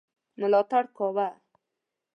[0.39, 1.27] ملاتړ کاوه.